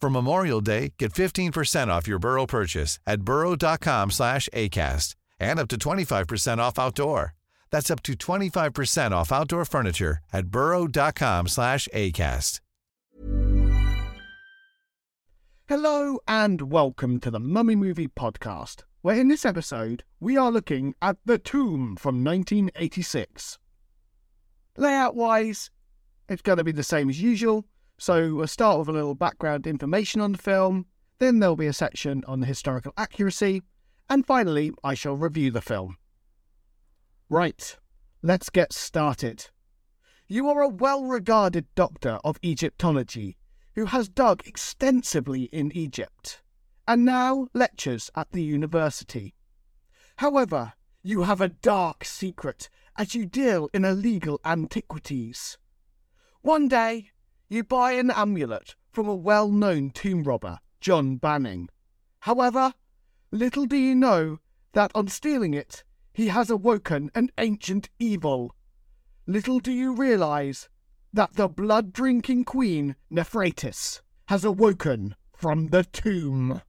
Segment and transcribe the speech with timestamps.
[0.00, 5.68] For Memorial Day, get 15% off your Burrow purchase at burrow.com slash ACAST and up
[5.68, 7.34] to 25% off outdoor.
[7.70, 12.60] That's up to 25% off outdoor furniture at burrow.com slash ACAST.
[15.68, 20.94] Hello and welcome to the Mummy Movie Podcast, where in this episode we are looking
[21.02, 23.58] at The Tomb from 1986.
[24.78, 25.70] Layout wise,
[26.28, 27.66] it's going to be the same as usual,
[27.98, 30.86] so we'll start with a little background information on the film,
[31.18, 33.62] then there'll be a section on the historical accuracy,
[34.08, 35.96] and finally I shall review the film.
[37.28, 37.76] Right,
[38.22, 39.50] let's get started.
[40.28, 43.36] You are a well regarded doctor of Egyptology
[43.74, 46.42] who has dug extensively in Egypt
[46.86, 49.34] and now lectures at the university.
[50.16, 50.72] However,
[51.02, 55.58] you have a dark secret as you deal in illegal antiquities.
[56.42, 57.10] One day,
[57.48, 61.68] you buy an amulet from a well known tomb robber, John Banning.
[62.20, 62.74] However,
[63.30, 64.38] little do you know
[64.72, 68.54] that on stealing it, he has awoken an ancient evil.
[69.26, 70.68] Little do you realize
[71.12, 76.60] that the blood drinking queen, Nephratis, has awoken from the tomb.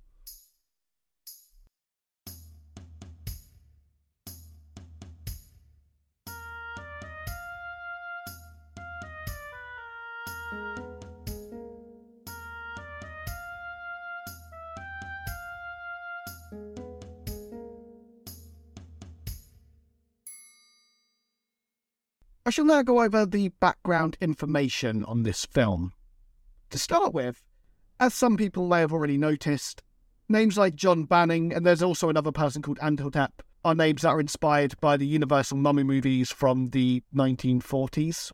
[22.49, 25.93] I shall now go over the background information on this film.
[26.71, 27.43] To start with,
[27.99, 29.83] as some people may have already noticed,
[30.27, 34.19] names like John Banning and there's also another person called Antotep are names that are
[34.19, 38.31] inspired by the Universal Mummy movies from the 1940s.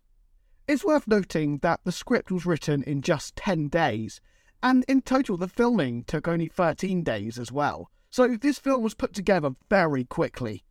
[0.65, 4.21] It's worth noting that the script was written in just 10 days,
[4.63, 7.91] and in total the filming took only 13 days as well.
[8.11, 10.63] So this film was put together very quickly.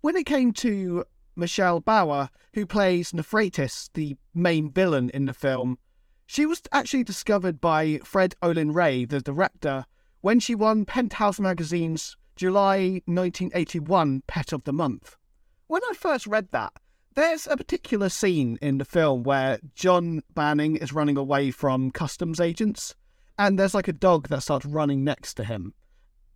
[0.00, 1.04] When it came to
[1.40, 5.78] Michelle Bauer, who plays Nephratis, the main villain in the film,
[6.26, 9.86] she was actually discovered by Fred Olen Ray, the director,
[10.20, 15.16] when she won Penthouse Magazine's July 1981 Pet of the Month.
[15.66, 16.74] When I first read that,
[17.14, 22.38] there's a particular scene in the film where John Banning is running away from customs
[22.38, 22.94] agents,
[23.38, 25.72] and there's like a dog that starts running next to him.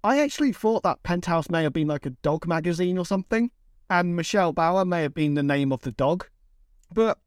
[0.03, 3.51] I actually thought that Penthouse may have been like a dog magazine or something
[3.91, 6.27] and Michelle Bauer may have been the name of the dog.
[6.93, 7.19] But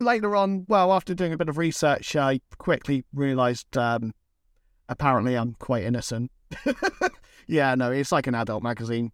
[0.00, 4.12] later on, well, after doing a bit of research, I quickly realised um,
[4.88, 6.30] apparently I'm quite innocent.
[7.46, 9.12] yeah, no, it's like an adult magazine.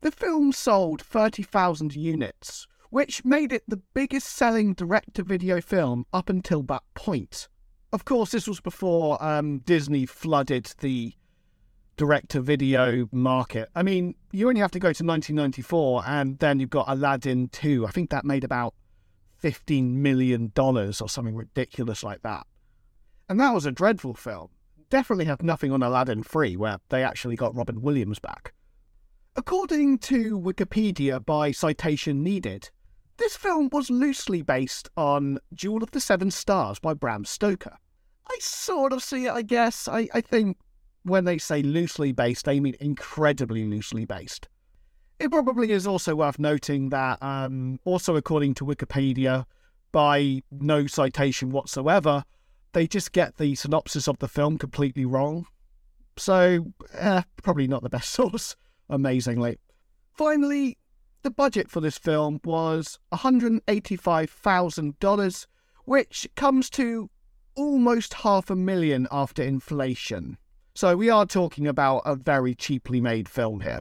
[0.00, 6.04] The film sold 30,000 units, which made it the biggest selling direct to video film
[6.12, 7.48] up until that point.
[7.92, 11.14] Of course, this was before um, Disney flooded the
[11.96, 13.68] direct to video market.
[13.74, 17.86] I mean, you only have to go to 1994 and then you've got Aladdin 2.
[17.86, 18.74] I think that made about
[19.42, 22.46] $15 million or something ridiculous like that.
[23.28, 24.48] And that was a dreadful film.
[24.90, 28.52] Definitely have nothing on Aladdin 3, where they actually got Robin Williams back.
[29.36, 32.70] According to Wikipedia by citation needed,
[33.16, 37.76] this film was loosely based on Jewel of the Seven Stars by Bram Stoker.
[38.28, 39.88] I sort of see it, I guess.
[39.88, 40.56] I, I think
[41.04, 44.48] when they say loosely based, they mean incredibly loosely based.
[45.20, 49.44] It probably is also worth noting that, um, also according to Wikipedia,
[49.92, 52.24] by no citation whatsoever,
[52.72, 55.46] they just get the synopsis of the film completely wrong.
[56.16, 58.56] So, eh, probably not the best source,
[58.88, 59.58] amazingly.
[60.12, 60.78] Finally,
[61.22, 65.46] the budget for this film was $185,000,
[65.84, 67.08] which comes to
[67.54, 70.38] almost half a million after inflation.
[70.76, 73.78] So we are talking about a very cheaply made film here.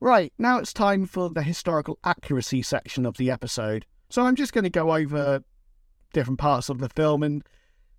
[0.00, 3.86] Right, now it's time for the historical accuracy section of the episode.
[4.10, 5.44] So I'm just going to go over
[6.12, 7.44] different parts of the film and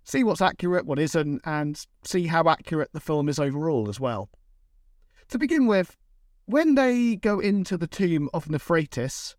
[0.04, 4.28] see what's accurate, what isn't, and see how accurate the film is overall as well.
[5.28, 5.96] To begin with,
[6.44, 9.34] when they go into the tomb of Nephratis,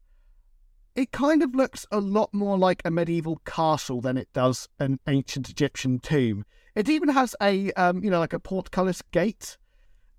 [0.96, 5.00] it kind of looks a lot more like a medieval castle than it does an
[5.08, 6.46] ancient Egyptian tomb.
[6.76, 9.58] It even has a, um, you know, like a portcullis gate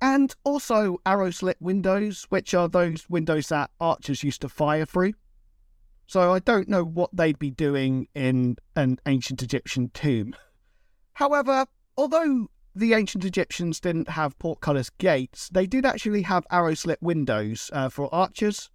[0.00, 5.12] and also arrow slit windows, which are those windows that archers used to fire through.
[6.06, 10.34] So I don't know what they'd be doing in an ancient Egyptian tomb.
[11.14, 11.66] However,
[11.96, 17.70] although the ancient Egyptians didn't have portcullis gates, they did actually have arrow slit windows
[17.72, 18.70] uh, for archers.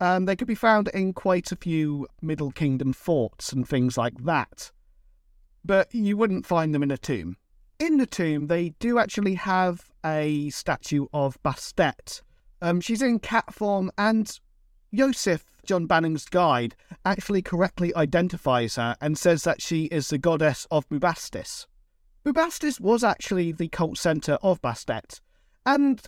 [0.00, 4.24] Um, they could be found in quite a few Middle Kingdom forts and things like
[4.24, 4.70] that.
[5.64, 7.36] But you wouldn't find them in a tomb.
[7.78, 12.22] In the tomb, they do actually have a statue of Bastet.
[12.62, 14.38] Um, she's in cat form, and
[14.90, 20.66] Yosef, John Banning's guide, actually correctly identifies her and says that she is the goddess
[20.70, 21.66] of Bubastis.
[22.24, 25.20] Bubastis was actually the cult centre of Bastet,
[25.66, 26.00] and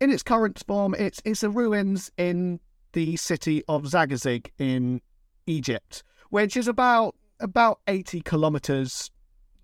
[0.00, 2.60] in its current form, it's, it's the ruins in
[2.96, 5.02] the city of Zagazig in
[5.46, 9.10] Egypt, which is about about 80 kilometres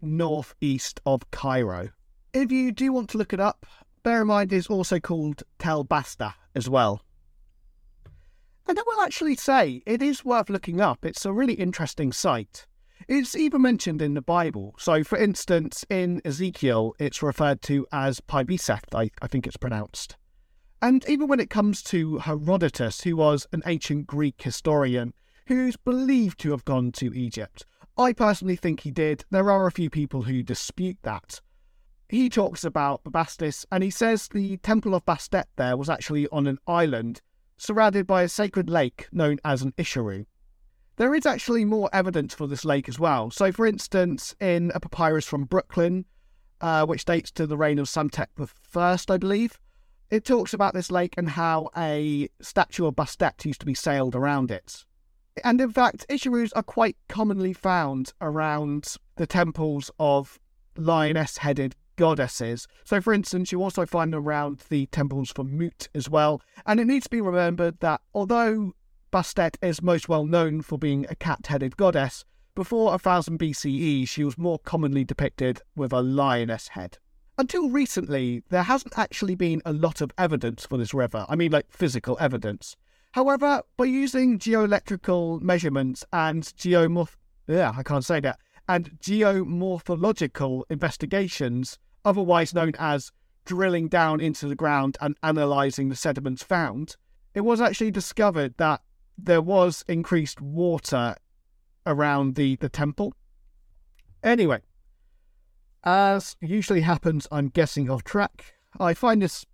[0.03, 1.89] northeast of Cairo.
[2.35, 3.65] If you do want to look it up,
[4.03, 7.01] bear in mind it's also called Tel Basta as well.
[8.69, 11.03] And I will actually say it is worth looking up.
[11.03, 12.67] It's a really interesting site.
[13.09, 14.75] It's even mentioned in the Bible.
[14.77, 20.19] So, for instance, in Ezekiel, it's referred to as Pibeseth, I, I think it's pronounced.
[20.83, 25.15] And even when it comes to Herodotus, who was an ancient Greek historian
[25.47, 27.65] who's believed to have gone to Egypt,
[27.97, 29.25] I personally think he did.
[29.31, 31.41] There are a few people who dispute that
[32.09, 36.49] he talks about Bubastis and he says the Temple of Bastet there was actually on
[36.49, 37.23] an island
[37.57, 40.27] surrounded by a sacred lake known as an Isharu.
[40.97, 43.31] There is actually more evidence for this lake as well.
[43.31, 46.07] So, for instance, in a papyrus from Brooklyn,
[46.61, 48.27] uh, which dates to the reign of Psamtik
[48.75, 49.59] I, I believe,
[50.13, 54.15] it talks about this lake and how a statue of Bastet used to be sailed
[54.15, 54.85] around it.
[55.43, 60.39] And in fact, Isharus are quite commonly found around the temples of
[60.77, 62.69] lioness headed goddesses.
[62.85, 66.43] So, for instance, you also find them around the temples for Mut as well.
[66.67, 68.73] And it needs to be remembered that although
[69.11, 74.25] Bastet is most well known for being a cat headed goddess, before 1000 BCE she
[74.25, 76.99] was more commonly depicted with a lioness head.
[77.43, 81.27] Until recently, there hasn't actually been a lot of evidence for this river.
[81.29, 82.77] I mean, like physical evidence.
[83.15, 87.17] However, by using geoelectrical measurements and geomorph
[87.49, 93.11] yeah, I can't say that and geomorphological investigations, otherwise known as
[93.45, 96.95] drilling down into the ground and analysing the sediments found,
[97.35, 98.83] it was actually discovered that
[99.19, 101.17] there was increased water
[101.89, 103.13] around the, the temple.
[104.23, 104.61] Anyway,
[105.85, 108.55] as usually happens, I'm guessing off track.
[108.79, 109.45] I find this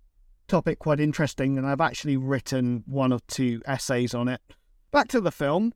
[0.47, 4.41] topic quite interesting, and I've actually written one or two essays on it.
[4.91, 5.73] Back to the film.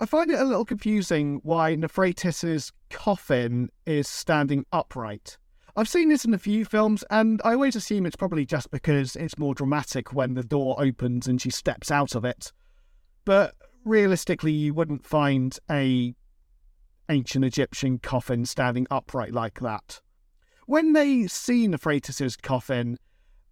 [0.00, 5.38] I find it a little confusing why Nephratis's coffin is standing upright.
[5.76, 9.16] I've seen this in a few films, and I always assume it's probably just because
[9.16, 12.52] it's more dramatic when the door opens and she steps out of it.
[13.24, 16.14] But realistically, you wouldn't find a
[17.08, 20.00] ancient Egyptian coffin standing upright like that.
[20.66, 22.98] When they see Nephratis's coffin,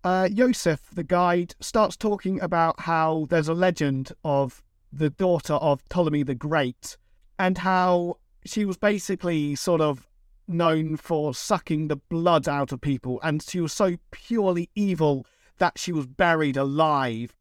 [0.04, 5.86] uh, Yosef, the guide, starts talking about how there's a legend of the daughter of
[5.88, 6.96] Ptolemy the Great,
[7.38, 10.08] and how she was basically sort of
[10.48, 15.26] known for sucking the blood out of people, and she was so purely evil
[15.58, 17.36] that she was buried alive.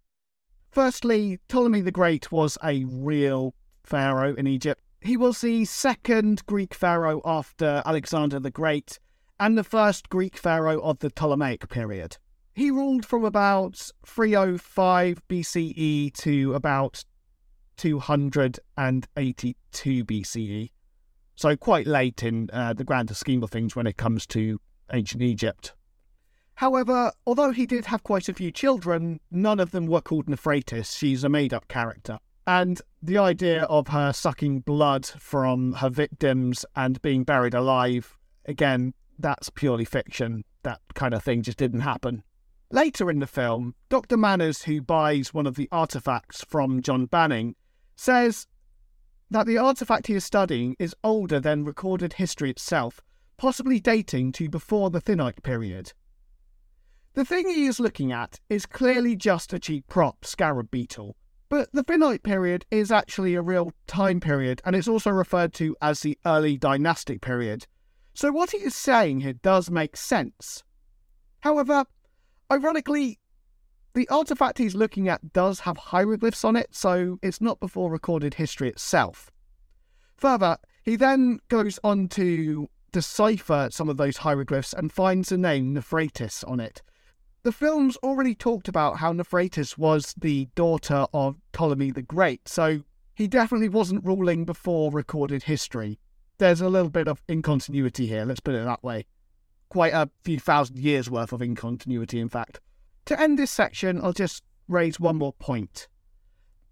[0.69, 3.53] Firstly, Ptolemy the Great was a real
[3.83, 4.83] pharaoh in Egypt.
[5.03, 8.99] He was the second Greek pharaoh after Alexander the Great,
[9.39, 12.17] and the first Greek pharaoh of the Ptolemaic period.
[12.53, 17.03] He ruled from about 305 BCE to about
[17.77, 20.69] 282 BCE.
[21.33, 24.61] So quite late in uh, the grander scheme of things when it comes to
[24.93, 25.73] ancient Egypt.
[26.53, 30.95] However, although he did have quite a few children, none of them were called Nephratis.
[30.95, 32.19] She's a made up character.
[32.47, 38.93] And the idea of her sucking blood from her victims and being buried alive, again,
[39.19, 40.43] that's purely fiction.
[40.63, 42.23] That kind of thing just didn't happen.
[42.71, 44.17] Later in the film, Dr.
[44.17, 47.55] Manners, who buys one of the artifacts from John Banning,
[47.95, 48.47] says
[49.29, 53.01] that the artifact he is studying is older than recorded history itself,
[53.37, 55.93] possibly dating to before the Thinite period.
[57.13, 61.17] The thing he is looking at is clearly just a cheap prop scarab beetle,
[61.51, 65.75] but the Thinite period is actually a real time period and it's also referred to
[65.81, 67.67] as the early dynastic period.
[68.13, 70.63] So what he is saying here does make sense.
[71.41, 71.83] However,
[72.49, 73.19] ironically,
[73.93, 78.35] the artifact he's looking at does have hieroglyphs on it, so it's not before recorded
[78.35, 79.29] history itself.
[80.15, 85.73] Further, he then goes on to decipher some of those hieroglyphs and finds the name
[85.73, 86.81] Nephratis on it,
[87.43, 92.81] the film's already talked about how Nephratis was the daughter of Ptolemy the Great, so
[93.15, 95.99] he definitely wasn't ruling before recorded history.
[96.37, 99.05] There's a little bit of incontinuity here, let's put it that way.
[99.69, 102.59] Quite a few thousand years worth of incontinuity, in fact.
[103.05, 105.87] To end this section, I'll just raise one more point.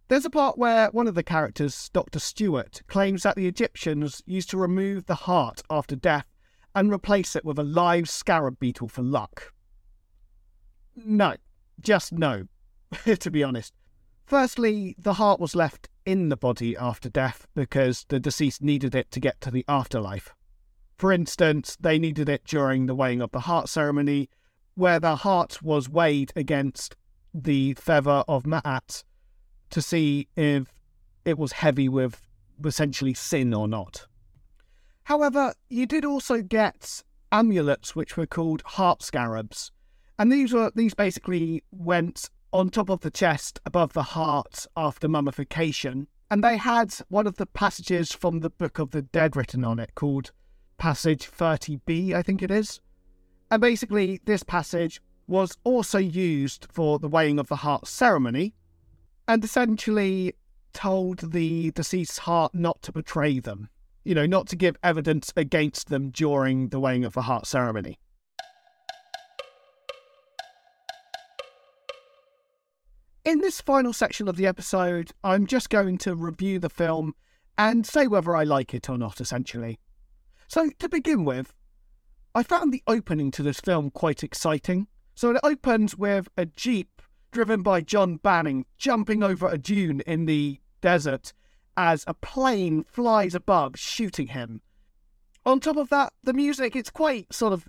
[0.08, 2.20] There's a part where one of the characters, Dr.
[2.20, 6.26] Stewart, claims that the Egyptians used to remove the heart after death
[6.76, 9.54] and replace it with a live scarab beetle for luck.
[11.06, 11.36] No,
[11.80, 12.48] just no,
[13.06, 13.74] to be honest.
[14.26, 19.12] Firstly, the heart was left in the body after death because the deceased needed it
[19.12, 20.34] to get to the afterlife.
[20.98, 24.30] For instance, they needed it during the weighing of the heart ceremony,
[24.76, 26.96] where the heart was weighed against
[27.34, 29.04] the feather of Ma'at
[29.70, 30.68] to see if
[31.26, 32.22] it was heavy with
[32.66, 34.08] essentially sin or not.
[35.04, 37.02] However, you did also get
[37.32, 39.72] amulets which were called heart scarabs,
[40.20, 45.08] and these were these basically went on top of the chest above the heart after
[45.08, 46.08] mummification.
[46.30, 49.80] And they had one of the passages from the Book of the Dead written on
[49.80, 50.32] it called
[50.78, 52.82] Passage 30b, I think it is.
[53.50, 58.54] And basically, this passage was also used for the weighing of the heart ceremony
[59.28, 60.34] and essentially
[60.74, 63.70] told the deceased's heart not to betray them,
[64.04, 67.98] you know, not to give evidence against them during the weighing of the heart ceremony.
[73.30, 77.14] In this final section of the episode, I'm just going to review the film
[77.60, 79.78] and say whether I like it or not, essentially.
[80.48, 81.54] So, to begin with,
[82.34, 84.88] I found the opening to this film quite exciting.
[85.14, 90.26] So, it opens with a Jeep driven by John Banning jumping over a dune in
[90.26, 91.32] the desert
[91.78, 94.64] as a plane flies above, shooting him.
[95.46, 97.68] On top of that, the music, it's quite sort of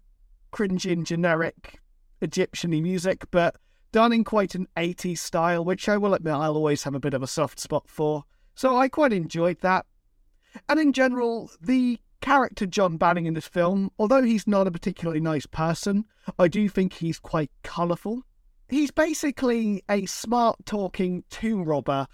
[0.52, 1.80] cringing, generic
[2.22, 3.56] Egyptian music, but
[3.92, 7.14] done in quite an 80s style, which I will admit I'll always have a bit
[7.14, 8.24] of a soft spot for.
[8.54, 9.86] So I quite enjoyed that.
[10.68, 15.20] And in general, the character John Banning in this film, although he's not a particularly
[15.20, 16.04] nice person,
[16.38, 18.22] I do think he's quite colourful.
[18.68, 22.06] He's basically a smart talking tomb robber,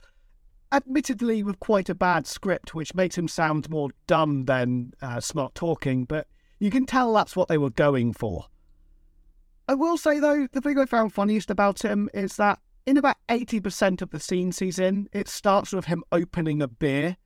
[0.73, 5.55] admittedly with quite a bad script, which makes him sound more dumb than uh, smart
[5.55, 6.27] talking, but
[6.59, 8.47] you can tell that's what they were going for.
[9.69, 13.17] I will say though, the thing I found funniest about him is that in about
[13.29, 17.17] 80% of the scenes he's in, it starts with him opening a beer.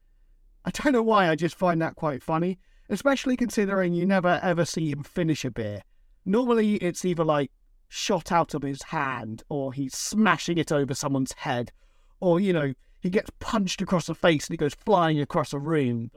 [0.65, 4.65] I don't know why, I just find that quite funny, especially considering you never ever
[4.65, 5.83] see him finish a beer.
[6.25, 7.51] Normally, it's either like
[7.89, 11.73] shot out of his hand, or he's smashing it over someone's head,
[12.21, 15.59] or, you know, he gets punched across the face and he goes flying across a
[15.59, 16.11] room.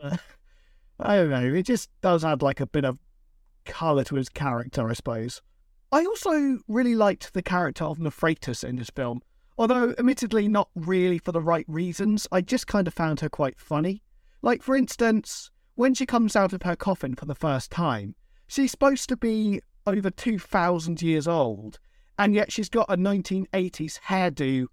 [0.99, 2.99] I don't know, it just does add like a bit of
[3.65, 5.41] colour to his character, I suppose.
[5.93, 9.21] I also really liked the character of Nephratis in this film,
[9.59, 12.27] although admittedly not really for the right reasons.
[12.31, 14.01] I just kind of found her quite funny.
[14.41, 18.15] Like, for instance, when she comes out of her coffin for the first time,
[18.47, 21.77] she's supposed to be over 2,000 years old,
[22.17, 24.65] and yet she's got a 1980s hairdo,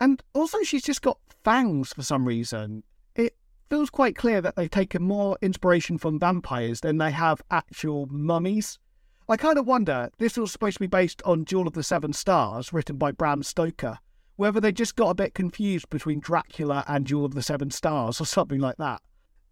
[0.00, 2.82] and also she's just got fangs for some reason.
[3.14, 3.36] It
[3.70, 8.80] feels quite clear that they've taken more inspiration from vampires than they have actual mummies.
[9.30, 12.14] I kind of wonder, this was supposed to be based on Jewel of the Seven
[12.14, 13.98] Stars, written by Bram Stoker,
[14.36, 18.22] whether they just got a bit confused between Dracula and Jewel of the Seven Stars
[18.22, 19.02] or something like that.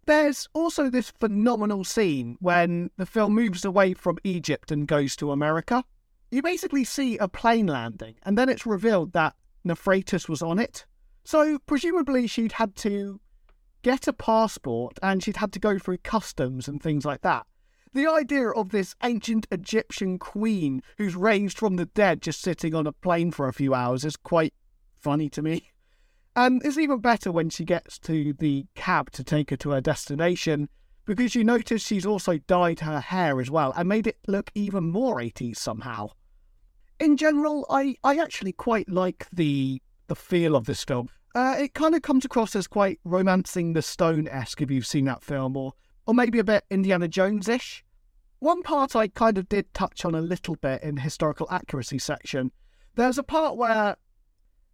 [0.07, 5.31] There's also this phenomenal scene when the film moves away from Egypt and goes to
[5.31, 5.83] America.
[6.31, 10.87] You basically see a plane landing, and then it's revealed that Nephratis was on it.
[11.23, 13.19] So, presumably, she'd had to
[13.83, 17.45] get a passport and she'd had to go through customs and things like that.
[17.93, 22.87] The idea of this ancient Egyptian queen who's raised from the dead just sitting on
[22.87, 24.53] a plane for a few hours is quite
[24.99, 25.71] funny to me.
[26.35, 29.81] And it's even better when she gets to the cab to take her to her
[29.81, 30.69] destination
[31.05, 34.91] because you notice she's also dyed her hair as well and made it look even
[34.91, 36.09] more 80s somehow.
[36.99, 41.09] In general, I, I actually quite like the the feel of this film.
[41.35, 45.05] Uh, it kind of comes across as quite romancing the stone esque if you've seen
[45.05, 45.73] that film, or
[46.07, 47.83] or maybe a bit Indiana Jones ish.
[48.39, 52.51] One part I kind of did touch on a little bit in historical accuracy section.
[52.95, 53.97] There's a part where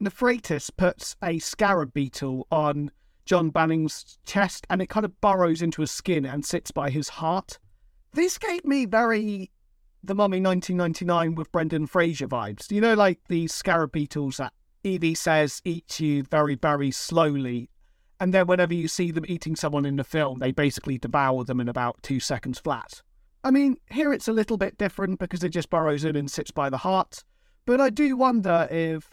[0.01, 2.91] Nefaritis puts a scarab beetle on
[3.25, 7.09] John Banning's chest and it kind of burrows into his skin and sits by his
[7.09, 7.57] heart.
[8.13, 9.49] This gave me very
[10.03, 12.69] The Mummy 1999 with Brendan Fraser vibes.
[12.69, 17.69] You know, like these scarab beetles that Evie says eat you very, very slowly.
[18.19, 21.59] And then whenever you see them eating someone in the film, they basically devour them
[21.59, 23.01] in about two seconds flat.
[23.43, 26.51] I mean, here it's a little bit different because it just burrows in and sits
[26.51, 27.23] by the heart.
[27.65, 29.09] But I do wonder if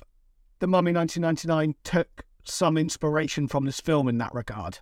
[0.60, 4.78] The Mummy 1999 took some inspiration from this film in that regard.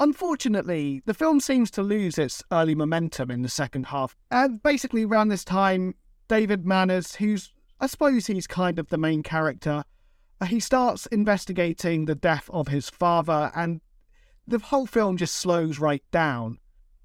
[0.00, 4.16] Unfortunately, the film seems to lose its early momentum in the second half.
[4.30, 5.94] And basically, around this time,
[6.28, 9.82] David Manners, who's, I suppose he's kind of the main character,
[10.46, 13.80] he starts investigating the death of his father, and
[14.46, 16.58] the whole film just slows right down.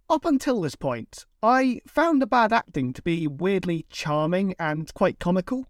[0.10, 5.20] Up until this point, I found the bad acting to be weirdly charming and quite
[5.20, 5.66] comical.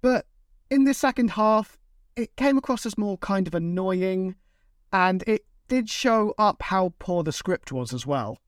[0.00, 0.26] But
[0.70, 1.76] in the second half,
[2.16, 4.36] it came across as more kind of annoying,
[4.92, 8.38] and it did show up how poor the script was as well.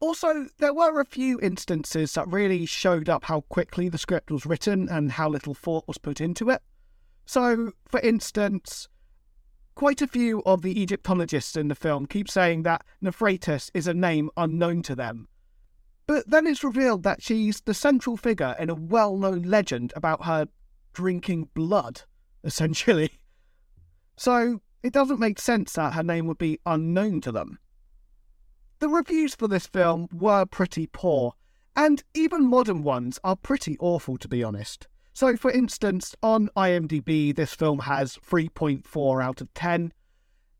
[0.00, 4.44] Also, there were a few instances that really showed up how quickly the script was
[4.44, 6.62] written and how little thought was put into it.
[7.26, 8.88] So, for instance,
[9.74, 13.94] quite a few of the Egyptologists in the film keep saying that Nefaritis is a
[13.94, 15.28] name unknown to them.
[16.06, 20.24] But then it's revealed that she's the central figure in a well known legend about
[20.24, 20.46] her
[20.92, 22.02] drinking blood,
[22.44, 23.10] essentially.
[24.16, 27.58] So, it doesn't make sense that her name would be unknown to them.
[28.78, 31.34] The reviews for this film were pretty poor,
[31.74, 34.86] and even modern ones are pretty awful to be honest.
[35.16, 39.94] So, for instance, on IMDb, this film has 3.4 out of 10.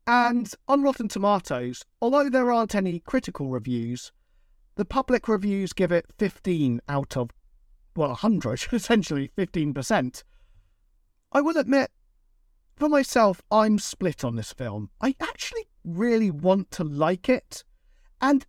[0.07, 4.11] And on Rotten Tomatoes, although there aren't any critical reviews,
[4.73, 7.29] the public reviews give it 15 out of,
[7.95, 10.23] well, 100, essentially 15%.
[11.33, 11.91] I will admit,
[12.77, 14.89] for myself, I'm split on this film.
[14.99, 17.63] I actually really want to like it.
[18.19, 18.43] And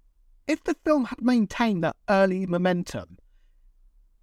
[0.46, 3.18] if the film had maintained that early momentum,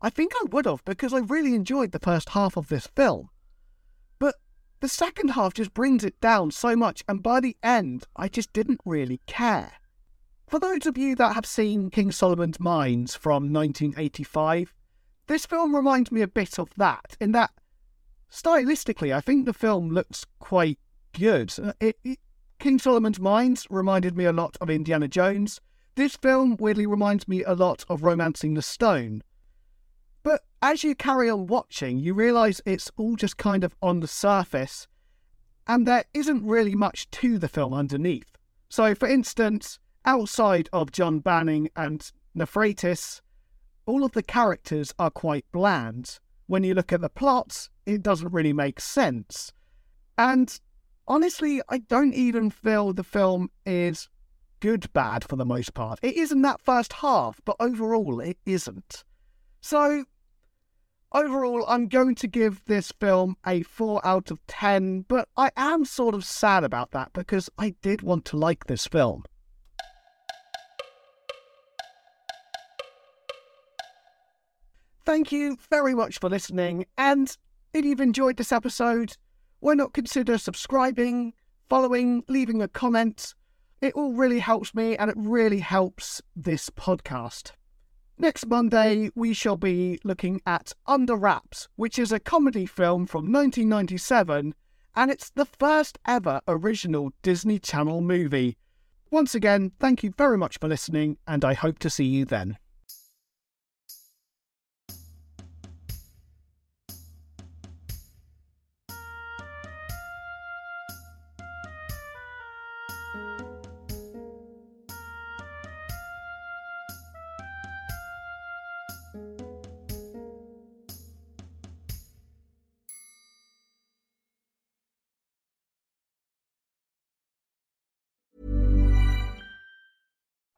[0.01, 3.29] I think I would have because I really enjoyed the first half of this film.
[4.19, 4.35] But
[4.79, 8.53] the second half just brings it down so much, and by the end, I just
[8.53, 9.73] didn't really care.
[10.47, 14.73] For those of you that have seen King Solomon's Mines from 1985,
[15.27, 17.51] this film reminds me a bit of that, in that
[18.31, 20.77] stylistically, I think the film looks quite
[21.13, 21.53] good.
[21.61, 22.19] Uh, it, it,
[22.59, 25.61] King Solomon's Mines reminded me a lot of Indiana Jones.
[25.95, 29.23] This film weirdly reminds me a lot of Romancing the Stone.
[30.67, 34.87] As you carry on watching, you realise it's all just kind of on the surface,
[35.67, 38.35] and there isn't really much to the film underneath.
[38.67, 43.21] So, for instance, outside of John Banning and Nefaritis,
[43.85, 46.17] all of the characters are quite bland.
[46.47, 49.53] When you look at the plots, it doesn't really make sense.
[50.17, 50.59] And
[51.07, 54.09] honestly, I don't even feel the film is
[54.61, 55.99] good bad for the most part.
[56.01, 59.03] It isn't that first half, but overall, it isn't.
[59.61, 60.05] So,
[61.15, 65.85] Overall, I'm going to give this film a 4 out of 10, but I am
[65.85, 69.23] sort of sad about that because I did want to like this film.
[75.05, 77.37] Thank you very much for listening, and
[77.73, 79.15] if you've enjoyed this episode,
[79.61, 81.31] why not consider subscribing,
[81.69, 83.35] following, leaving a comment?
[83.79, 87.53] It all really helps me and it really helps this podcast.
[88.17, 93.25] Next Monday, we shall be looking at Under Wraps, which is a comedy film from
[93.25, 94.55] 1997,
[94.95, 98.55] and it's the first ever original Disney Channel movie.
[99.11, 102.57] Once again, thank you very much for listening, and I hope to see you then.